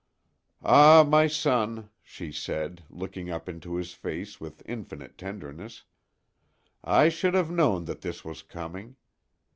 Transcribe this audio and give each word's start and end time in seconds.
"Ah, 0.63 1.05
my 1.07 1.27
son," 1.27 1.91
she 2.01 2.31
said, 2.31 2.81
looking 2.89 3.29
up 3.29 3.47
into 3.47 3.75
his 3.75 3.93
face 3.93 4.41
with 4.41 4.63
infinite 4.67 5.15
tenderness, 5.15 5.83
"I 6.83 7.07
should 7.09 7.35
have 7.35 7.51
known 7.51 7.85
that 7.85 8.01
this 8.01 8.25
was 8.25 8.41
coming. 8.41 8.95